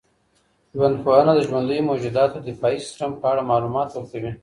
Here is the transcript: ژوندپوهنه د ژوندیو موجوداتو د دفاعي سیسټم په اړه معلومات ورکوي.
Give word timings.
ژوندپوهنه 0.77 1.31
د 1.35 1.39
ژوندیو 1.47 1.87
موجوداتو 1.89 2.37
د 2.39 2.43
دفاعي 2.49 2.77
سیسټم 2.85 3.11
په 3.21 3.25
اړه 3.31 3.47
معلومات 3.51 3.89
ورکوي. 3.91 4.31